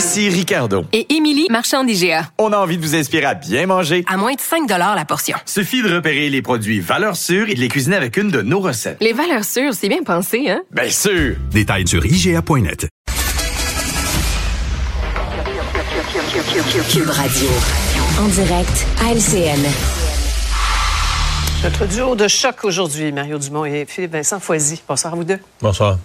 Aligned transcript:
Ici 0.00 0.30
Ricardo. 0.30 0.86
Et 0.94 1.14
Émilie, 1.14 1.46
marchand 1.50 1.84
d'IGA. 1.84 2.30
On 2.38 2.54
a 2.54 2.56
envie 2.56 2.78
de 2.78 2.82
vous 2.82 2.96
inspirer 2.96 3.26
à 3.26 3.34
bien 3.34 3.66
manger. 3.66 4.02
À 4.08 4.16
moins 4.16 4.32
de 4.32 4.40
5 4.40 4.66
la 4.66 5.04
portion. 5.04 5.36
Suffit 5.44 5.82
de 5.82 5.94
repérer 5.94 6.30
les 6.30 6.40
produits 6.40 6.80
valeurs 6.80 7.16
sûres 7.16 7.50
et 7.50 7.54
de 7.54 7.60
les 7.60 7.68
cuisiner 7.68 7.96
avec 7.96 8.16
une 8.16 8.30
de 8.30 8.40
nos 8.40 8.60
recettes. 8.60 8.96
Les 9.02 9.12
valeurs 9.12 9.44
sûres, 9.44 9.74
c'est 9.74 9.90
bien 9.90 10.02
pensé, 10.02 10.48
hein? 10.48 10.62
Bien 10.70 10.88
sûr! 10.88 11.36
Détails 11.50 11.86
sur 11.86 12.02
IGA.net. 12.06 12.88
Cube 16.90 17.10
Radio. 17.10 17.50
En 18.18 18.28
direct 18.28 18.86
à 19.04 19.12
LCN. 19.12 19.68
Notre 21.62 21.86
duo 21.88 22.16
de 22.16 22.26
choc 22.26 22.64
aujourd'hui, 22.64 23.12
Mario 23.12 23.36
Dumont 23.36 23.66
et 23.66 23.84
Philippe 23.86 24.12
Vincent 24.12 24.40
Foisy. 24.40 24.82
Bonsoir 24.88 25.12
à 25.12 25.16
vous 25.16 25.24
deux. 25.24 25.40
Bonsoir. 25.60 25.98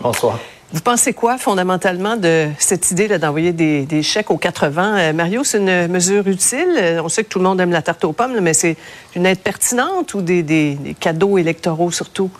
Bonsoir. 0.00 0.36
Vous 0.72 0.80
pensez 0.80 1.12
quoi 1.12 1.38
fondamentalement 1.38 2.16
de 2.16 2.48
cette 2.58 2.90
idée 2.90 3.06
d'envoyer 3.18 3.52
des, 3.52 4.02
chèques 4.02 4.30
aux 4.30 4.38
80? 4.38 4.98
Euh, 4.98 5.12
Mario, 5.12 5.44
c'est 5.44 5.58
une 5.58 5.88
mesure 5.88 6.26
utile. 6.26 6.66
Euh, 6.76 7.02
on 7.02 7.08
sait 7.08 7.22
que 7.22 7.28
tout 7.28 7.38
le 7.38 7.44
monde 7.44 7.60
aime 7.60 7.70
la 7.70 7.82
tarte 7.82 8.04
aux 8.04 8.12
pommes, 8.12 8.40
mais 8.40 8.54
c'est 8.54 8.76
une 9.14 9.26
aide 9.26 9.38
pertinente 9.38 10.14
ou 10.14 10.22
des 10.22 10.76
cadeaux 10.98 11.38
électoraux 11.38 11.92
surtout? 11.92 12.30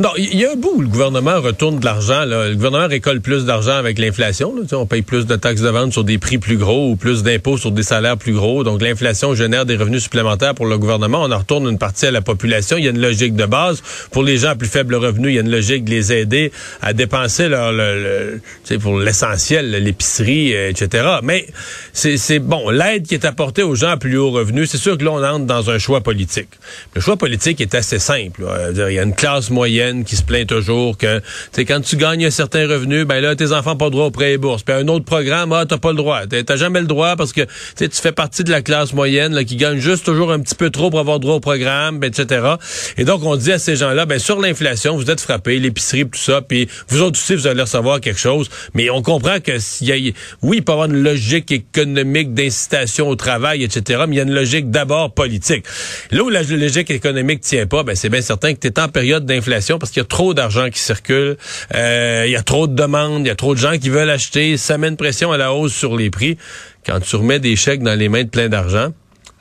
Non, 0.00 0.08
il 0.16 0.34
y 0.34 0.46
a 0.46 0.52
un 0.52 0.56
bout 0.56 0.76
où 0.76 0.80
le 0.80 0.88
gouvernement 0.88 1.42
retourne 1.42 1.78
de 1.78 1.84
l'argent. 1.84 2.24
Le 2.24 2.54
gouvernement 2.54 2.88
récolte 2.88 3.22
plus 3.22 3.44
d'argent 3.44 3.74
avec 3.74 3.98
l'inflation. 3.98 4.54
On 4.72 4.86
paye 4.86 5.02
plus 5.02 5.26
de 5.26 5.36
taxes 5.36 5.60
de 5.60 5.68
vente 5.68 5.92
sur 5.92 6.04
des 6.04 6.16
prix 6.16 6.38
plus 6.38 6.56
gros 6.56 6.92
ou 6.92 6.96
plus 6.96 7.22
d'impôts 7.22 7.58
sur 7.58 7.70
des 7.70 7.82
salaires 7.82 8.16
plus 8.16 8.32
gros. 8.32 8.64
Donc 8.64 8.80
l'inflation 8.80 9.34
génère 9.34 9.66
des 9.66 9.76
revenus 9.76 10.02
supplémentaires 10.02 10.54
pour 10.54 10.64
le 10.64 10.78
gouvernement. 10.78 11.24
On 11.24 11.30
en 11.30 11.36
retourne 11.36 11.68
une 11.68 11.76
partie 11.76 12.06
à 12.06 12.12
la 12.12 12.22
population. 12.22 12.78
Il 12.78 12.84
y 12.84 12.86
a 12.86 12.92
une 12.92 13.00
logique 13.02 13.34
de 13.34 13.44
base. 13.44 13.82
Pour 14.10 14.22
les 14.22 14.38
gens 14.38 14.48
à 14.48 14.54
plus 14.54 14.68
faibles 14.68 14.94
revenus, 14.94 15.32
il 15.32 15.34
y 15.34 15.38
a 15.38 15.42
une 15.42 15.50
logique 15.50 15.84
de 15.84 15.90
les 15.90 16.14
aider 16.14 16.50
à 16.80 16.94
dépenser 16.94 17.50
leur, 17.50 17.70
le, 17.70 18.40
pour 18.80 18.98
l'essentiel, 18.98 19.70
l'épicerie, 19.70 20.54
etc. 20.54 21.18
Mais 21.22 21.46
c'est 21.92 22.38
bon. 22.38 22.70
L'aide 22.70 23.06
qui 23.06 23.12
est 23.12 23.26
apportée 23.26 23.62
aux 23.62 23.74
gens 23.74 23.90
à 23.90 23.96
plus 23.98 24.16
haut 24.16 24.30
revenus, 24.30 24.70
c'est 24.70 24.78
sûr 24.78 24.96
que 24.96 25.04
là, 25.04 25.12
on 25.12 25.22
entre 25.22 25.44
dans 25.44 25.68
un 25.68 25.78
choix 25.78 26.00
politique. 26.00 26.48
Le 26.94 27.02
choix 27.02 27.18
politique 27.18 27.60
est 27.60 27.74
assez 27.74 27.98
simple. 27.98 28.46
Il 28.74 28.94
y 28.94 28.98
a 28.98 29.02
une 29.02 29.14
classe 29.14 29.50
moyenne 29.50 29.89
qui 30.04 30.16
se 30.16 30.22
plaint 30.22 30.46
toujours 30.46 30.96
que 30.96 31.20
c'est 31.52 31.64
quand 31.64 31.80
tu 31.80 31.96
gagnes 31.96 32.26
un 32.26 32.30
certain 32.30 32.66
revenu, 32.66 33.04
ben 33.04 33.20
là 33.20 33.34
tes 33.36 33.52
enfants 33.52 33.76
pas 33.76 33.86
le 33.86 33.90
droit 33.90 34.06
au 34.06 34.10
prêt 34.10 34.32
et 34.32 34.38
bourse. 34.38 34.62
Puis 34.62 34.74
un 34.74 34.88
autre 34.88 35.04
programme, 35.04 35.52
ah 35.52 35.64
t'as 35.66 35.78
pas 35.78 35.90
le 35.90 35.96
droit. 35.96 36.22
T'as 36.26 36.56
jamais 36.56 36.80
le 36.80 36.86
droit 36.86 37.16
parce 37.16 37.32
que 37.32 37.42
tu 37.76 37.88
fais 37.90 38.12
partie 38.12 38.44
de 38.44 38.50
la 38.50 38.62
classe 38.62 38.92
moyenne 38.92 39.34
là, 39.34 39.44
qui 39.44 39.56
gagne 39.56 39.78
juste 39.78 40.04
toujours 40.04 40.32
un 40.32 40.40
petit 40.40 40.54
peu 40.54 40.70
trop 40.70 40.90
pour 40.90 41.00
avoir 41.00 41.20
droit 41.20 41.34
au 41.34 41.40
programme, 41.40 42.02
etc. 42.02 42.54
Et 42.96 43.04
donc 43.04 43.22
on 43.24 43.36
dit 43.36 43.52
à 43.52 43.58
ces 43.58 43.76
gens-là, 43.76 44.06
ben 44.06 44.18
sur 44.18 44.40
l'inflation, 44.40 44.96
vous 44.96 45.10
êtes 45.10 45.20
frappés, 45.20 45.58
l'épicerie, 45.58 46.08
tout 46.08 46.18
ça, 46.18 46.42
puis 46.42 46.68
vous 46.88 47.02
autres 47.02 47.18
aussi 47.18 47.34
vous 47.34 47.46
allez 47.46 47.62
recevoir 47.62 48.00
quelque 48.00 48.20
chose. 48.20 48.48
Mais 48.74 48.90
on 48.90 49.02
comprend 49.02 49.40
que 49.40 49.52
y 49.82 49.92
a, 49.92 50.12
oui, 50.42 50.58
il 50.58 50.64
peut 50.64 50.72
y 50.72 50.74
avoir 50.74 50.86
une 50.86 51.02
logique 51.02 51.52
économique 51.52 52.34
d'incitation 52.34 53.08
au 53.08 53.16
travail, 53.16 53.62
etc. 53.62 54.04
Mais 54.08 54.16
il 54.16 54.18
y 54.18 54.20
a 54.20 54.24
une 54.24 54.34
logique 54.34 54.70
d'abord 54.70 55.12
politique. 55.12 55.64
Là 56.10 56.22
où 56.22 56.28
la 56.28 56.42
logique 56.42 56.90
économique 56.90 57.40
tient 57.40 57.66
pas, 57.66 57.82
ben 57.82 57.94
c'est 57.94 58.08
bien 58.08 58.22
certain 58.22 58.54
que 58.54 58.60
tu 58.60 58.68
es 58.68 58.80
en 58.80 58.88
période 58.88 59.24
d'inflation 59.24 59.69
parce 59.78 59.92
qu'il 59.92 60.00
y 60.00 60.04
a 60.04 60.08
trop 60.08 60.34
d'argent 60.34 60.68
qui 60.70 60.78
circule, 60.78 61.36
euh, 61.74 62.24
il 62.26 62.32
y 62.32 62.36
a 62.36 62.42
trop 62.42 62.66
de 62.66 62.74
demandes, 62.74 63.22
il 63.24 63.28
y 63.28 63.30
a 63.30 63.34
trop 63.34 63.54
de 63.54 63.60
gens 63.60 63.78
qui 63.78 63.90
veulent 63.90 64.10
acheter, 64.10 64.56
ça 64.56 64.78
met 64.78 64.88
une 64.88 64.96
pression 64.96 65.32
à 65.32 65.36
la 65.36 65.52
hausse 65.52 65.74
sur 65.74 65.96
les 65.96 66.10
prix. 66.10 66.38
Quand 66.84 67.00
tu 67.00 67.16
remets 67.16 67.38
des 67.38 67.56
chèques 67.56 67.82
dans 67.82 67.98
les 67.98 68.08
mains 68.08 68.24
de 68.24 68.28
plein 68.28 68.48
d'argent, 68.48 68.92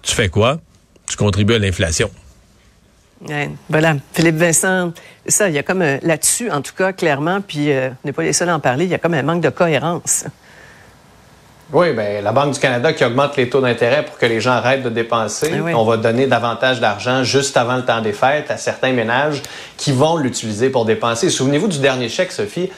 tu 0.01 0.13
fais 0.13 0.29
quoi? 0.29 0.59
Tu 1.09 1.15
contribues 1.15 1.55
à 1.55 1.59
l'inflation. 1.59 2.11
voilà. 3.69 3.95
Philippe 4.13 4.37
Vincent, 4.37 4.93
ça, 5.27 5.49
il 5.49 5.55
y 5.55 5.57
a 5.57 5.63
comme 5.63 5.83
là-dessus, 6.01 6.51
en 6.51 6.61
tout 6.61 6.73
cas, 6.77 6.93
clairement, 6.93 7.41
puis 7.41 7.71
euh, 7.71 7.89
on 7.89 8.07
n'est 8.07 8.13
pas 8.13 8.23
les 8.23 8.33
seuls 8.33 8.49
à 8.49 8.55
en 8.55 8.59
parler, 8.59 8.85
il 8.85 8.91
y 8.91 8.95
a 8.95 8.99
comme 8.99 9.13
un 9.13 9.23
manque 9.23 9.41
de 9.41 9.49
cohérence. 9.49 10.25
Oui, 11.71 11.93
bien, 11.93 12.21
la 12.21 12.31
Banque 12.31 12.53
du 12.53 12.59
Canada 12.59 12.93
qui 12.93 13.05
augmente 13.05 13.37
les 13.37 13.47
taux 13.47 13.61
d'intérêt 13.61 14.03
pour 14.03 14.17
que 14.17 14.25
les 14.25 14.41
gens 14.41 14.53
arrêtent 14.53 14.81
de 14.81 14.89
dépenser. 14.89 15.61
Oui. 15.61 15.71
On 15.75 15.85
va 15.85 15.97
donner 15.97 16.25
davantage 16.25 16.79
d'argent 16.79 17.23
juste 17.23 17.57
avant 17.57 17.75
le 17.75 17.85
temps 17.85 18.01
des 18.01 18.11
fêtes 18.11 18.49
à 18.49 18.57
certains 18.57 18.91
ménages 18.91 19.43
qui 19.77 19.91
vont 19.91 20.17
l'utiliser 20.17 20.71
pour 20.71 20.85
dépenser. 20.85 21.29
Souvenez-vous 21.29 21.67
du 21.67 21.77
dernier 21.77 22.09
chèque, 22.09 22.31
Sophie. 22.31 22.71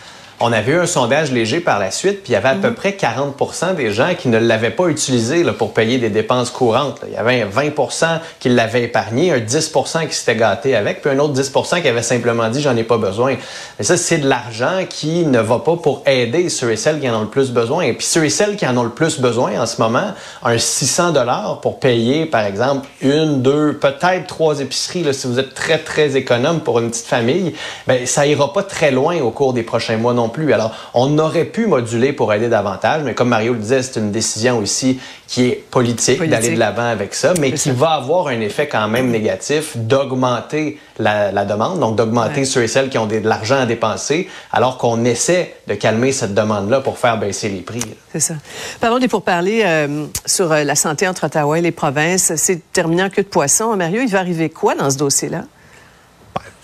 On 0.43 0.51
avait 0.51 0.71
eu 0.71 0.79
un 0.79 0.87
sondage 0.87 1.31
léger 1.31 1.59
par 1.59 1.77
la 1.77 1.91
suite, 1.91 2.23
puis 2.23 2.31
il 2.31 2.33
y 2.33 2.35
avait 2.35 2.49
à 2.49 2.55
peu 2.55 2.73
près 2.73 2.97
40% 2.99 3.75
des 3.75 3.91
gens 3.91 4.15
qui 4.17 4.27
ne 4.27 4.39
l'avaient 4.39 4.71
pas 4.71 4.87
utilisé 4.87 5.43
là, 5.43 5.53
pour 5.53 5.71
payer 5.71 5.99
des 5.99 6.09
dépenses 6.09 6.49
courantes. 6.49 6.99
Là. 7.01 7.07
Il 7.09 7.13
y 7.13 7.17
avait 7.17 7.43
un 7.43 7.47
20% 7.47 8.19
qui 8.39 8.49
l'avaient 8.49 8.81
épargné, 8.81 9.31
un 9.31 9.37
10% 9.37 10.07
qui 10.07 10.15
s'était 10.15 10.35
gâté 10.35 10.75
avec, 10.75 11.01
puis 11.01 11.11
un 11.11 11.19
autre 11.19 11.39
10% 11.39 11.83
qui 11.83 11.87
avait 11.87 12.01
simplement 12.01 12.49
dit 12.49 12.59
j'en 12.59 12.75
ai 12.75 12.83
pas 12.83 12.97
besoin. 12.97 13.35
Mais 13.77 13.85
ça, 13.85 13.97
c'est 13.97 14.17
de 14.17 14.27
l'argent 14.27 14.85
qui 14.89 15.27
ne 15.27 15.39
va 15.39 15.59
pas 15.59 15.75
pour 15.75 16.01
aider 16.07 16.49
ceux 16.49 16.71
et 16.71 16.75
celles 16.75 16.99
qui 16.99 17.07
en 17.07 17.19
ont 17.19 17.21
le 17.21 17.27
plus 17.27 17.51
besoin. 17.51 17.83
Et 17.83 17.93
puis 17.93 18.07
ceux 18.07 18.25
et 18.25 18.31
celles 18.31 18.55
qui 18.55 18.65
en 18.65 18.75
ont 18.77 18.83
le 18.83 18.89
plus 18.89 19.19
besoin 19.19 19.61
en 19.61 19.67
ce 19.67 19.79
moment, 19.79 20.11
un 20.43 20.57
600 20.57 21.11
dollars 21.11 21.61
pour 21.61 21.79
payer, 21.79 22.25
par 22.25 22.45
exemple, 22.45 22.87
une, 23.01 23.43
deux, 23.43 23.73
peut-être 23.73 24.25
trois 24.25 24.59
épiceries, 24.59 25.03
là, 25.03 25.13
si 25.13 25.27
vous 25.27 25.37
êtes 25.37 25.53
très, 25.53 25.77
très 25.77 26.17
économe 26.17 26.61
pour 26.61 26.79
une 26.79 26.89
petite 26.89 27.05
famille, 27.05 27.53
ben 27.85 28.07
ça 28.07 28.25
ira 28.25 28.51
pas 28.51 28.63
très 28.63 28.89
loin 28.89 29.21
au 29.21 29.29
cours 29.29 29.53
des 29.53 29.61
prochains 29.61 29.97
mois 29.97 30.15
non 30.15 30.30
plus. 30.31 30.51
Alors, 30.53 30.73
on 30.93 31.17
aurait 31.19 31.45
pu 31.45 31.67
moduler 31.67 32.13
pour 32.13 32.33
aider 32.33 32.49
davantage, 32.49 33.01
mais 33.03 33.13
comme 33.13 33.29
Mario 33.29 33.53
le 33.53 33.59
disait, 33.59 33.81
c'est 33.83 33.99
une 33.99 34.11
décision 34.11 34.57
aussi 34.57 34.99
qui 35.27 35.45
est 35.47 35.63
politique, 35.71 36.17
Politique. 36.17 36.39
d'aller 36.41 36.55
de 36.55 36.59
l'avant 36.59 36.87
avec 36.89 37.13
ça, 37.13 37.33
mais 37.39 37.51
qui 37.53 37.71
va 37.71 37.91
avoir 37.91 38.27
un 38.27 38.41
effet 38.41 38.67
quand 38.67 38.87
même 38.89 39.09
négatif 39.11 39.77
d'augmenter 39.77 40.77
la, 40.99 41.31
la 41.31 41.45
demande, 41.45 41.79
donc 41.79 41.95
d'augmenter 41.95 42.41
Ouais. 42.41 42.45
ceux 42.45 42.63
et 42.63 42.67
celles 42.67 42.89
qui 42.89 42.97
ont 42.97 43.05
des- 43.05 43.21
de 43.21 43.29
l'argent 43.29 43.59
à 43.59 43.65
dépenser, 43.65 44.27
alors 44.51 44.77
qu'on 44.77 45.05
essaie 45.05 45.55
de 45.67 45.73
calmer 45.75 46.11
cette 46.11 46.33
demande-là 46.33 46.81
pour 46.81 46.97
faire 46.97 47.17
baisser 47.17 47.49
les 47.49 47.61
prix. 47.61 47.81
C'est 48.11 48.19
ça. 48.19 48.33
Parlons 48.79 48.99
des 48.99 49.07
pourparlers 49.07 49.63
euh, 49.65 50.05
sur 50.25 50.51
euh, 50.51 50.63
la 50.63 50.75
santé 50.75 51.07
entre 51.07 51.25
Ottawa 51.25 51.57
et 51.57 51.61
les 51.61 51.71
provinces. 51.71 52.33
C'est 52.35 52.71
terminé 52.73 53.03
en 53.03 53.09
queue 53.09 53.23
de 53.23 53.27
poisson. 53.27 53.75
Mario, 53.77 54.01
il 54.01 54.09
va 54.09 54.19
arriver 54.19 54.49
quoi 54.49 54.75
dans 54.75 54.89
ce 54.89 54.97
dossier-là? 54.97 55.43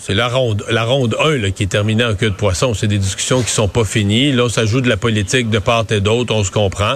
C'est 0.07 0.13
la 0.13 0.29
ronde, 0.29 0.63
la 0.69 0.85
ronde 0.85 1.17
1 1.19 1.35
là, 1.35 1.51
qui 1.51 1.63
est 1.63 1.67
terminée 1.67 2.05
en 2.05 2.15
queue 2.15 2.29
de 2.29 2.35
poisson. 2.35 2.73
C'est 2.73 2.87
des 2.87 2.97
discussions 2.97 3.41
qui 3.43 3.51
sont 3.51 3.67
pas 3.67 3.83
finies. 3.83 4.31
Là, 4.31 4.47
ça 4.47 4.65
joue 4.65 4.79
de 4.79 4.87
la 4.87 4.95
politique 4.95 5.49
de 5.49 5.59
part 5.59 5.83
et 5.89 5.99
d'autre, 5.99 6.33
on 6.33 6.45
se 6.45 6.51
comprend. 6.51 6.95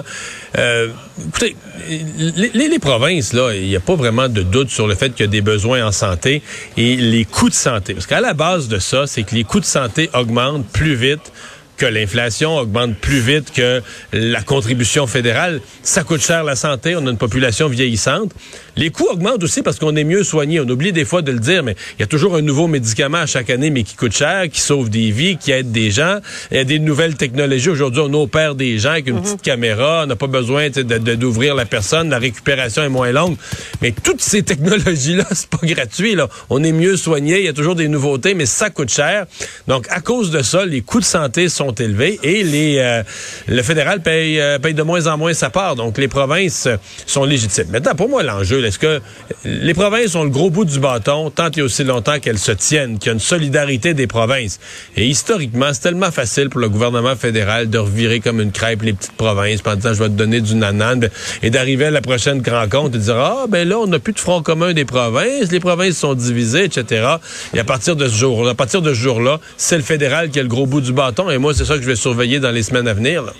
Euh, 0.56 0.88
écoutez, 1.28 1.54
les 1.90 2.78
provinces, 2.78 3.34
là, 3.34 3.52
il 3.52 3.68
n'y 3.68 3.76
a 3.76 3.80
pas 3.80 3.96
vraiment 3.96 4.30
de 4.30 4.40
doute 4.40 4.70
sur 4.70 4.86
le 4.86 4.94
fait 4.94 5.10
qu'il 5.10 5.26
y 5.26 5.28
a 5.28 5.30
des 5.30 5.42
besoins 5.42 5.86
en 5.86 5.92
santé 5.92 6.40
et 6.78 6.96
les 6.96 7.26
coûts 7.26 7.50
de 7.50 7.54
santé. 7.54 7.92
Parce 7.92 8.06
qu'à 8.06 8.22
la 8.22 8.32
base 8.32 8.68
de 8.68 8.78
ça, 8.78 9.06
c'est 9.06 9.24
que 9.24 9.34
les 9.34 9.44
coûts 9.44 9.60
de 9.60 9.66
santé 9.66 10.08
augmentent 10.14 10.66
plus 10.68 10.94
vite 10.94 11.32
que 11.76 11.86
l'inflation 11.86 12.56
augmente 12.56 12.96
plus 12.96 13.20
vite 13.20 13.52
que 13.52 13.82
la 14.12 14.42
contribution 14.42 15.06
fédérale. 15.06 15.60
Ça 15.82 16.04
coûte 16.04 16.20
cher 16.20 16.44
la 16.44 16.56
santé, 16.56 16.94
on 16.96 17.06
a 17.06 17.10
une 17.10 17.18
population 17.18 17.68
vieillissante. 17.68 18.32
Les 18.76 18.90
coûts 18.90 19.08
augmentent 19.10 19.42
aussi 19.42 19.62
parce 19.62 19.78
qu'on 19.78 19.96
est 19.96 20.04
mieux 20.04 20.24
soigné. 20.24 20.60
On 20.60 20.68
oublie 20.68 20.92
des 20.92 21.04
fois 21.04 21.20
de 21.22 21.30
le 21.30 21.38
dire, 21.38 21.62
mais 21.62 21.76
il 21.98 22.00
y 22.00 22.02
a 22.04 22.06
toujours 22.06 22.36
un 22.36 22.40
nouveau 22.40 22.68
médicament 22.68 23.18
à 23.18 23.26
chaque 23.26 23.50
année, 23.50 23.70
mais 23.70 23.82
qui 23.82 23.96
coûte 23.96 24.16
cher, 24.16 24.48
qui 24.48 24.60
sauve 24.60 24.88
des 24.88 25.10
vies, 25.10 25.36
qui 25.36 25.50
aide 25.50 25.72
des 25.72 25.90
gens. 25.90 26.18
Il 26.50 26.56
y 26.56 26.60
a 26.60 26.64
des 26.64 26.78
nouvelles 26.78 27.16
technologies. 27.16 27.68
Aujourd'hui, 27.68 28.02
on 28.04 28.12
opère 28.14 28.54
des 28.54 28.78
gens 28.78 28.92
avec 28.92 29.08
une 29.08 29.20
petite 29.20 29.42
caméra. 29.42 30.02
On 30.04 30.06
n'a 30.06 30.16
pas 30.16 30.26
besoin 30.26 30.70
d'ouvrir 30.70 31.54
la 31.54 31.66
personne. 31.66 32.08
La 32.08 32.18
récupération 32.18 32.82
est 32.82 32.88
moins 32.88 33.12
longue. 33.12 33.36
Mais 33.82 33.92
toutes 33.92 34.22
ces 34.22 34.42
technologies-là, 34.42 35.24
c'est 35.32 35.50
pas 35.50 35.66
gratuit. 35.66 36.14
Là. 36.14 36.28
On 36.48 36.62
est 36.62 36.72
mieux 36.72 36.96
soigné. 36.96 37.40
Il 37.40 37.44
y 37.44 37.48
a 37.48 37.52
toujours 37.52 37.74
des 37.74 37.88
nouveautés, 37.88 38.34
mais 38.34 38.46
ça 38.46 38.70
coûte 38.70 38.90
cher. 38.90 39.26
Donc, 39.68 39.86
à 39.90 40.00
cause 40.00 40.30
de 40.30 40.42
ça, 40.42 40.64
les 40.64 40.80
coûts 40.80 41.00
de 41.00 41.04
santé 41.04 41.48
sont 41.48 41.61
élevés 41.70 42.18
et 42.22 42.42
les, 42.42 42.78
euh, 42.78 43.02
le 43.46 43.62
fédéral 43.62 44.00
paye, 44.00 44.40
euh, 44.40 44.58
paye 44.58 44.74
de 44.74 44.82
moins 44.82 45.06
en 45.06 45.16
moins 45.16 45.34
sa 45.34 45.50
part. 45.50 45.76
Donc, 45.76 45.98
les 45.98 46.08
provinces 46.08 46.68
sont 47.06 47.24
légitimes. 47.24 47.68
Maintenant, 47.70 47.94
pour 47.94 48.08
moi, 48.08 48.22
l'enjeu, 48.22 48.64
est-ce 48.64 48.78
que 48.78 49.00
les 49.44 49.74
provinces 49.74 50.14
ont 50.14 50.24
le 50.24 50.30
gros 50.30 50.50
bout 50.50 50.64
du 50.64 50.80
bâton 50.80 51.30
tant 51.30 51.50
et 51.50 51.62
aussi 51.62 51.84
longtemps 51.84 52.18
qu'elles 52.18 52.38
se 52.38 52.52
tiennent, 52.52 52.98
qu'il 52.98 53.08
y 53.08 53.10
a 53.10 53.12
une 53.14 53.20
solidarité 53.20 53.94
des 53.94 54.06
provinces? 54.06 54.58
Et 54.96 55.06
historiquement, 55.06 55.72
c'est 55.72 55.80
tellement 55.80 56.10
facile 56.10 56.48
pour 56.48 56.60
le 56.60 56.68
gouvernement 56.68 57.16
fédéral 57.16 57.70
de 57.70 57.78
revirer 57.78 58.20
comme 58.20 58.40
une 58.40 58.52
crêpe 58.52 58.82
les 58.82 58.92
petites 58.92 59.16
provinces 59.16 59.60
en 59.66 59.76
disant, 59.76 59.94
je 59.94 60.02
vais 60.02 60.08
te 60.08 60.14
donner 60.14 60.40
du 60.40 60.54
nanan 60.54 61.08
et 61.42 61.50
d'arriver 61.50 61.86
à 61.86 61.90
la 61.90 62.00
prochaine 62.00 62.42
rencontre 62.48 62.96
et 62.96 62.98
de 62.98 63.04
dire, 63.04 63.16
ah, 63.16 63.46
ben 63.48 63.68
là, 63.68 63.78
on 63.78 63.86
n'a 63.86 63.98
plus 63.98 64.12
de 64.12 64.18
front 64.18 64.42
commun 64.42 64.72
des 64.72 64.84
provinces, 64.84 65.50
les 65.50 65.60
provinces 65.60 65.96
sont 65.96 66.14
divisées, 66.14 66.64
etc. 66.64 67.16
Et 67.54 67.58
à 67.58 67.64
partir 67.64 67.96
de 67.96 68.08
ce 68.08 68.14
jour, 68.14 68.48
à 68.48 68.54
partir 68.54 68.82
de 68.82 68.92
ce 68.92 68.98
jour-là, 68.98 69.40
c'est 69.56 69.76
le 69.76 69.82
fédéral 69.82 70.30
qui 70.30 70.38
a 70.38 70.42
le 70.42 70.48
gros 70.48 70.66
bout 70.66 70.80
du 70.80 70.92
bâton. 70.92 71.30
Et 71.30 71.38
moi, 71.38 71.51
moi, 71.52 71.58
c'est 71.58 71.70
ça 71.70 71.76
que 71.76 71.82
je 71.82 71.86
vais 71.86 71.96
surveiller 71.96 72.40
dans 72.40 72.50
les 72.50 72.62
semaines 72.62 72.88
à 72.88 72.94
venir. 72.94 73.22
Là. 73.22 73.32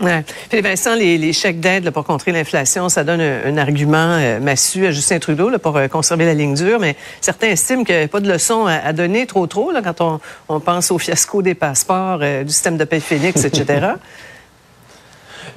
Ouais. 0.00 0.24
Puis 0.48 0.60
Vincent, 0.60 0.94
les, 0.94 1.18
les 1.18 1.32
chèques 1.32 1.58
d'aide 1.58 1.90
pour 1.90 2.04
contrer 2.04 2.30
l'inflation, 2.30 2.88
ça 2.88 3.02
donne 3.02 3.20
un, 3.20 3.44
un 3.46 3.56
argument 3.58 4.16
euh, 4.18 4.38
massu 4.38 4.86
à 4.86 4.92
Justin 4.92 5.18
Trudeau 5.18 5.50
là, 5.50 5.58
pour 5.58 5.76
euh, 5.76 5.88
conserver 5.88 6.24
la 6.26 6.34
ligne 6.34 6.54
dure, 6.54 6.78
mais 6.78 6.96
certains 7.20 7.48
estiment 7.48 7.82
qu'il 7.82 7.96
n'y 7.96 8.02
a 8.02 8.08
pas 8.08 8.20
de 8.20 8.30
leçon 8.30 8.66
à, 8.66 8.74
à 8.74 8.92
donner 8.92 9.26
trop 9.26 9.48
trop 9.48 9.72
là, 9.72 9.82
quand 9.82 10.00
on, 10.00 10.20
on 10.48 10.60
pense 10.60 10.92
au 10.92 10.98
fiasco 10.98 11.42
des 11.42 11.54
passeports, 11.54 12.20
euh, 12.22 12.44
du 12.44 12.52
système 12.52 12.76
de 12.76 12.84
paie 12.84 13.00
Phoenix, 13.00 13.44
etc. 13.44 13.88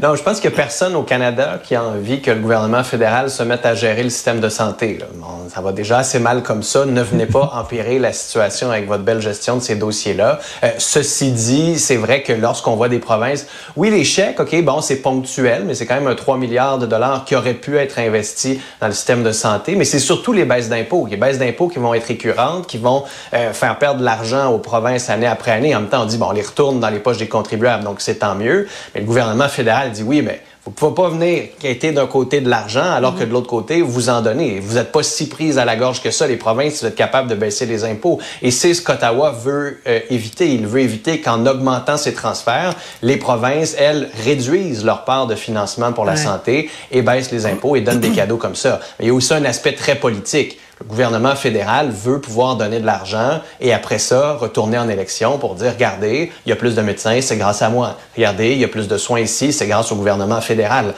Non, 0.03 0.13
je 0.13 0.23
pense 0.23 0.41
qu'il 0.41 0.49
n'y 0.49 0.55
a 0.55 0.57
personne 0.57 0.93
au 0.93 1.03
Canada 1.03 1.57
qui 1.63 1.73
a 1.73 1.81
envie 1.81 2.21
que 2.21 2.29
le 2.29 2.39
gouvernement 2.39 2.83
fédéral 2.83 3.29
se 3.29 3.43
mette 3.43 3.65
à 3.65 3.75
gérer 3.75 4.03
le 4.03 4.09
système 4.09 4.41
de 4.41 4.49
santé. 4.49 4.97
là. 4.99 5.05
Bon, 5.13 5.47
ça 5.49 5.61
va 5.61 5.71
déjà 5.71 5.99
assez 5.99 6.19
mal 6.19 6.43
comme 6.43 6.63
ça. 6.63 6.85
Ne 6.85 7.01
venez 7.01 7.25
pas 7.25 7.51
empirer 7.55 7.97
la 7.97 8.11
situation 8.11 8.71
avec 8.71 8.89
votre 8.89 9.03
belle 9.03 9.21
gestion 9.21 9.55
de 9.55 9.61
ces 9.61 9.75
dossiers-là. 9.75 10.39
Euh, 10.65 10.71
ceci 10.79 11.31
dit, 11.31 11.79
c'est 11.79 11.95
vrai 11.95 12.23
que 12.23 12.33
lorsqu'on 12.33 12.75
voit 12.75 12.89
des 12.89 12.99
provinces, 12.99 13.47
oui, 13.77 13.89
les 13.89 14.03
chèques, 14.03 14.37
OK, 14.37 14.61
bon, 14.63 14.81
c'est 14.81 14.97
ponctuel, 14.97 15.63
mais 15.65 15.75
c'est 15.75 15.85
quand 15.85 15.95
même 15.95 16.07
un 16.07 16.15
3 16.15 16.37
milliards 16.37 16.77
de 16.77 16.85
dollars 16.85 17.23
qui 17.23 17.33
auraient 17.37 17.53
pu 17.53 17.77
être 17.77 17.97
investis 17.97 18.59
dans 18.81 18.87
le 18.87 18.93
système 18.93 19.23
de 19.23 19.31
santé. 19.31 19.77
Mais 19.77 19.85
c'est 19.85 19.99
surtout 19.99 20.33
les 20.33 20.43
baisses 20.43 20.67
d'impôts. 20.67 21.07
Les 21.09 21.15
baisses 21.15 21.39
d'impôts 21.39 21.69
qui 21.69 21.79
vont 21.79 21.93
être 21.93 22.07
récurrentes, 22.07 22.67
qui 22.67 22.79
vont 22.79 23.05
euh, 23.33 23.53
faire 23.53 23.79
perdre 23.79 24.01
de 24.01 24.05
l'argent 24.05 24.51
aux 24.51 24.59
provinces 24.59 25.09
année 25.09 25.25
après 25.25 25.51
année. 25.51 25.73
En 25.73 25.79
même 25.79 25.89
temps, 25.89 26.01
on 26.01 26.05
dit, 26.05 26.17
bon, 26.17 26.27
on 26.31 26.33
les 26.33 26.41
retourne 26.41 26.81
dans 26.81 26.89
les 26.89 26.99
poches 26.99 27.17
des 27.17 27.29
contribuables, 27.29 27.85
donc 27.85 28.01
c'est 28.01 28.15
tant 28.15 28.35
mieux. 28.35 28.67
Mais 28.93 28.99
le 28.99 29.07
gouvernement 29.07 29.47
fédéral 29.47 29.84
dit, 29.89 30.03
oui, 30.03 30.21
mais 30.21 30.41
vous 30.65 30.71
ne 30.71 30.75
pouvez 30.75 30.95
pas 30.95 31.09
venir 31.09 31.43
quêter 31.59 31.91
d'un 31.91 32.07
côté 32.07 32.41
de 32.41 32.49
l'argent 32.49 32.91
alors 32.91 33.15
que 33.15 33.23
de 33.23 33.31
l'autre 33.31 33.47
côté, 33.47 33.81
vous 33.83 34.09
en 34.09 34.21
donnez. 34.21 34.59
Vous 34.59 34.75
n'êtes 34.75 34.91
pas 34.91 35.03
si 35.03 35.29
prise 35.29 35.59
à 35.59 35.65
la 35.65 35.75
gorge 35.75 36.01
que 36.01 36.09
ça. 36.09 36.25
Les 36.25 36.37
provinces, 36.37 36.81
vous 36.81 36.87
êtes 36.87 36.95
capables 36.95 37.29
de 37.29 37.35
baisser 37.35 37.67
les 37.67 37.83
impôts. 37.83 38.19
Et 38.41 38.49
c'est 38.49 38.73
ce 38.73 38.81
qu'Ottawa 38.81 39.29
veut 39.31 39.79
euh, 39.87 39.99
éviter. 40.09 40.53
Il 40.53 40.65
veut 40.65 40.79
éviter 40.81 41.21
qu'en 41.21 41.45
augmentant 41.45 41.97
ces 41.97 42.13
transferts, 42.15 42.73
les 43.03 43.17
provinces, 43.17 43.75
elles, 43.77 44.09
réduisent 44.23 44.83
leur 44.83 45.05
part 45.05 45.27
de 45.27 45.35
financement 45.35 45.93
pour 45.93 46.03
la 46.05 46.13
Ouais. 46.13 46.17
santé 46.17 46.69
et 46.91 47.01
baissent 47.03 47.31
les 47.31 47.45
impôts 47.45 47.75
et 47.75 47.81
donnent 47.81 47.99
des 47.99 48.09
cadeaux 48.11 48.37
comme 48.37 48.55
ça. 48.55 48.79
Mais 48.97 49.05
il 49.05 49.07
y 49.09 49.11
a 49.11 49.13
aussi 49.13 49.33
un 49.33 49.45
aspect 49.45 49.73
très 49.73 49.95
politique. 49.95 50.57
Le 50.81 50.85
gouvernement 50.87 51.35
fédéral 51.35 51.89
veut 51.89 52.19
pouvoir 52.19 52.57
donner 52.57 52.81
de 52.81 52.85
l'argent 52.85 53.39
et 53.61 53.71
après 53.71 53.97
ça, 53.97 54.33
retourner 54.33 54.77
en 54.77 54.89
élection 54.89 55.37
pour 55.37 55.55
dire, 55.55 55.71
regardez, 55.71 56.33
il 56.45 56.49
y 56.49 56.51
a 56.51 56.57
plus 56.57 56.75
de 56.75 56.81
médecins, 56.81 57.21
c'est 57.21 57.37
grâce 57.37 57.61
à 57.61 57.69
moi. 57.69 57.97
Regardez, 58.17 58.51
il 58.51 58.57
y 58.57 58.65
a 58.65 58.67
plus 58.67 58.89
de 58.89 58.97
soins 58.97 59.21
ici, 59.21 59.53
c'est 59.53 59.67
grâce 59.67 59.93
au 59.93 59.95
gouvernement 59.95 60.41
fédéral. 60.41 60.93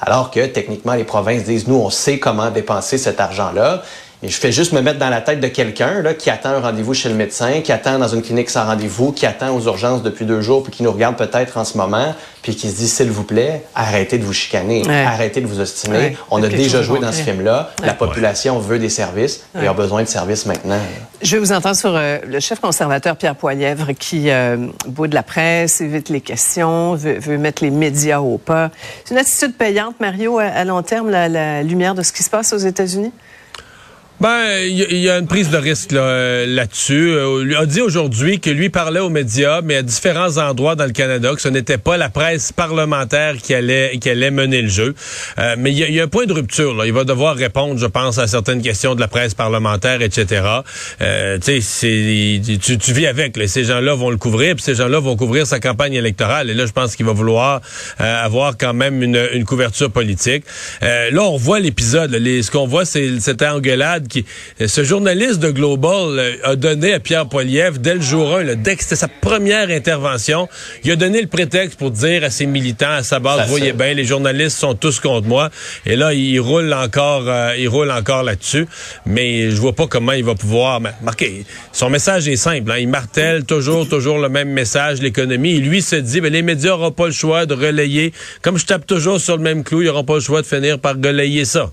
Alors 0.00 0.32
que 0.32 0.46
techniquement, 0.46 0.94
les 0.94 1.04
provinces 1.04 1.44
disent, 1.44 1.68
nous, 1.68 1.76
on 1.76 1.90
sait 1.90 2.18
comment 2.18 2.50
dépenser 2.50 2.98
cet 2.98 3.20
argent-là. 3.20 3.82
Et 4.22 4.28
je 4.28 4.36
fais 4.38 4.52
juste 4.52 4.72
me 4.74 4.82
mettre 4.82 4.98
dans 4.98 5.08
la 5.08 5.22
tête 5.22 5.40
de 5.40 5.48
quelqu'un 5.48 6.02
qui 6.12 6.28
attend 6.28 6.50
un 6.50 6.60
rendez-vous 6.60 6.92
chez 6.92 7.08
le 7.08 7.14
médecin, 7.14 7.62
qui 7.62 7.72
attend 7.72 7.98
dans 7.98 8.08
une 8.08 8.20
clinique 8.20 8.50
sans 8.50 8.66
rendez-vous, 8.66 9.12
qui 9.12 9.24
attend 9.24 9.56
aux 9.56 9.62
urgences 9.62 10.02
depuis 10.02 10.26
deux 10.26 10.42
jours, 10.42 10.62
puis 10.62 10.70
qui 10.70 10.82
nous 10.82 10.92
regarde 10.92 11.16
peut-être 11.16 11.56
en 11.56 11.64
ce 11.64 11.78
moment, 11.78 12.14
puis 12.42 12.54
qui 12.54 12.68
se 12.68 12.76
dit, 12.76 12.86
s'il 12.88 13.10
vous 13.10 13.24
plaît, 13.24 13.62
arrêtez 13.74 14.18
de 14.18 14.24
vous 14.24 14.34
chicaner, 14.34 14.82
Ouais. 14.86 15.04
arrêtez 15.06 15.40
de 15.40 15.46
vous 15.46 15.58
ostiner. 15.60 15.96
Ouais. 15.98 16.16
On 16.30 16.42
a 16.42 16.48
déjà 16.48 16.82
joué 16.82 16.98
dans 16.98 17.12
ce 17.12 17.22
film-là. 17.22 17.70
La 17.82 17.94
population 17.94 18.58
veut 18.58 18.78
des 18.78 18.90
services 18.90 19.42
et 19.58 19.66
a 19.66 19.72
besoin 19.72 20.02
de 20.02 20.08
services 20.08 20.44
maintenant. 20.44 20.80
Je 21.22 21.36
vais 21.36 21.40
vous 21.40 21.52
entendre 21.52 21.76
sur 21.76 21.94
euh, 21.96 22.18
le 22.26 22.40
chef 22.40 22.60
conservateur 22.60 23.16
Pierre 23.16 23.36
Poilièvre 23.36 23.92
qui 23.98 24.28
euh, 24.30 24.56
boude 24.86 25.14
la 25.14 25.22
presse, 25.22 25.80
évite 25.80 26.10
les 26.10 26.20
questions, 26.20 26.94
veut, 26.94 27.18
veut 27.18 27.38
mettre 27.38 27.62
les 27.64 27.70
médias 27.70 28.20
au 28.20 28.36
pas. 28.36 28.70
C'est 29.04 29.14
une 29.14 29.18
attitude 29.20 29.54
payante, 29.56 29.98
Mario, 29.98 30.38
à, 30.38 30.44
à 30.44 30.64
long 30.64 30.82
terme, 30.82 31.08
la, 31.08 31.28
la 31.28 31.62
lumière 31.62 31.94
de 31.94 32.02
ce 32.02 32.12
qui 32.12 32.22
se 32.22 32.28
passe 32.30 32.52
aux 32.52 32.58
États-Unis? 32.58 33.12
Ben, 34.20 34.60
il 34.68 34.76
y, 34.76 35.08
a- 35.08 35.16
une 35.18 35.26
prise 35.26 35.48
de 35.48 35.56
risque 35.56 35.92
là, 35.92 36.02
euh, 36.02 36.46
là-dessus. 36.46 37.10
Euh, 37.10 37.42
il 37.48 37.56
a 37.56 37.64
dit 37.64 37.80
aujourd'hui 37.80 38.38
que 38.38 38.50
lui 38.50 38.68
parlait 38.68 39.00
aux 39.00 39.08
médias, 39.08 39.62
mais 39.62 39.76
à 39.76 39.82
différents 39.82 40.36
endroits 40.36 40.74
dans 40.74 40.84
le 40.84 40.90
Canada, 40.92 41.32
que 41.34 41.40
ce 41.40 41.48
n'était 41.48 41.78
pas 41.78 41.96
la 41.96 42.10
presse 42.10 42.52
parlementaire 42.52 43.36
qui 43.38 43.54
allait 43.54 43.96
qui 43.98 44.10
allait 44.10 44.30
mener 44.30 44.60
le 44.60 44.68
jeu. 44.68 44.94
Euh, 45.38 45.54
mais 45.58 45.72
il 45.72 45.78
y, 45.78 45.92
y 45.94 46.00
a 46.00 46.04
un 46.04 46.08
point 46.08 46.26
de 46.26 46.34
rupture. 46.34 46.74
Là. 46.74 46.84
Il 46.84 46.92
va 46.92 47.04
devoir 47.04 47.34
répondre, 47.34 47.78
je 47.80 47.86
pense, 47.86 48.18
à 48.18 48.26
certaines 48.26 48.60
questions 48.60 48.94
de 48.94 49.00
la 49.00 49.08
presse 49.08 49.32
parlementaire, 49.32 50.02
etc. 50.02 50.42
Euh, 51.00 51.38
tu 51.38 51.58
tu, 52.78 52.92
vis 52.92 53.06
avec. 53.06 53.38
Là. 53.38 53.46
Ces 53.46 53.64
gens-là 53.64 53.94
vont 53.94 54.10
le 54.10 54.18
couvrir, 54.18 54.54
puis 54.54 54.62
ces 54.62 54.74
gens-là 54.74 54.98
vont 55.00 55.16
couvrir 55.16 55.46
sa 55.46 55.60
campagne 55.60 55.94
électorale. 55.94 56.50
Et 56.50 56.54
là, 56.54 56.66
je 56.66 56.72
pense 56.72 56.94
qu'il 56.94 57.06
va 57.06 57.12
vouloir 57.12 57.62
euh, 58.02 58.24
avoir 58.24 58.58
quand 58.58 58.74
même 58.74 59.02
une, 59.02 59.18
une 59.32 59.46
couverture 59.46 59.90
politique. 59.90 60.44
Euh, 60.82 61.10
là, 61.10 61.22
on 61.22 61.38
voit 61.38 61.58
l'épisode. 61.58 62.10
là. 62.14 62.42
Ce 62.42 62.50
qu'on 62.50 62.66
voit, 62.66 62.84
c'est 62.84 63.18
cette 63.20 63.40
engueulade 63.40 64.08
qui. 64.10 64.26
Ce 64.66 64.84
journaliste 64.84 65.38
de 65.40 65.50
Global 65.50 66.18
euh, 66.18 66.32
a 66.44 66.56
donné 66.56 66.92
à 66.92 67.00
Pierre 67.00 67.26
Poilievre, 67.26 67.78
dès 67.78 67.94
le 67.94 68.00
jour 68.02 68.36
1, 68.36 68.42
là, 68.42 68.54
dès 68.56 68.76
que 68.76 68.82
c'était 68.82 68.96
sa 68.96 69.08
première 69.08 69.70
intervention, 69.70 70.48
il 70.84 70.90
a 70.92 70.96
donné 70.96 71.20
le 71.22 71.26
prétexte 71.28 71.78
pour 71.78 71.90
dire 71.90 72.24
à 72.24 72.30
ses 72.30 72.46
militants, 72.46 72.90
à 72.90 73.02
sa 73.02 73.18
base, 73.18 73.42
vous 73.44 73.50
voyez 73.56 73.72
bien, 73.72 73.94
les 73.94 74.04
journalistes 74.04 74.58
sont 74.58 74.74
tous 74.74 75.00
contre 75.00 75.26
moi. 75.26 75.48
Et 75.86 75.96
là, 75.96 76.12
il 76.12 76.38
roule 76.40 76.72
encore, 76.74 77.24
euh, 77.26 77.54
il 77.58 77.68
roule 77.68 77.90
encore 77.90 78.22
là-dessus. 78.22 78.66
Mais 79.06 79.50
je 79.50 79.56
vois 79.56 79.72
pas 79.74 79.86
comment 79.86 80.12
il 80.12 80.24
va 80.24 80.34
pouvoir 80.34 80.80
ma- 80.80 80.92
marquer. 81.02 81.44
Son 81.72 81.88
message 81.88 82.28
est 82.28 82.36
simple. 82.36 82.70
hein. 82.72 82.78
Il 82.78 82.88
martèle 82.88 83.44
toujours, 83.44 83.88
toujours 83.88 84.18
le 84.18 84.28
même 84.28 84.50
message, 84.50 85.00
l'économie. 85.00 85.54
Et 85.54 85.58
lui 85.60 85.80
se 85.80 85.96
dit, 85.96 86.20
ben, 86.20 86.32
les 86.32 86.42
médias 86.42 86.70
n'auront 86.70 86.90
pas 86.90 87.06
le 87.06 87.12
choix 87.12 87.46
de 87.46 87.54
relayer. 87.54 88.12
Comme 88.42 88.58
je 88.58 88.66
tape 88.66 88.86
toujours 88.86 89.20
sur 89.20 89.36
le 89.36 89.42
même 89.42 89.62
clou, 89.64 89.82
ils 89.82 89.86
n'auront 89.86 90.04
pas 90.04 90.14
le 90.14 90.20
choix 90.20 90.42
de 90.42 90.46
finir 90.46 90.78
par 90.78 90.94
relayer 90.96 91.44
ça. 91.44 91.70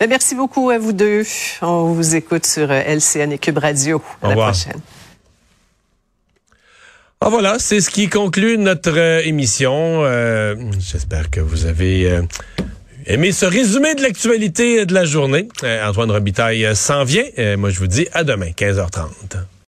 Ben, 0.00 0.08
merci 0.08 0.34
beaucoup 0.34 0.70
à 0.70 0.78
vous 0.78 0.92
deux. 0.92 1.22
On 1.62 1.92
vous 1.92 2.14
écoute 2.16 2.46
sur 2.46 2.70
LCN 2.70 3.32
et 3.32 3.38
Cube 3.38 3.58
Radio. 3.58 4.02
À 4.22 4.26
Au 4.26 4.28
la 4.28 4.34
revoir. 4.34 4.50
prochaine. 4.52 4.80
Ah 7.20 7.30
voilà, 7.30 7.56
c'est 7.58 7.80
ce 7.80 7.90
qui 7.90 8.08
conclut 8.08 8.58
notre 8.58 8.96
euh, 8.96 9.20
émission. 9.24 10.04
Euh, 10.04 10.54
J'espère 10.78 11.30
que 11.30 11.40
vous 11.40 11.66
avez 11.66 12.08
euh, 12.10 12.22
aimé 13.06 13.32
ce 13.32 13.44
résumé 13.44 13.96
de 13.96 14.02
l'actualité 14.02 14.86
de 14.86 14.94
la 14.94 15.04
journée. 15.04 15.48
Antoine 15.84 16.12
Robitaille 16.12 16.76
s'en 16.76 17.02
vient. 17.02 17.24
Moi, 17.56 17.70
je 17.70 17.78
vous 17.80 17.88
dis 17.88 18.06
à 18.12 18.22
demain, 18.22 18.50
15h30. 18.56 19.08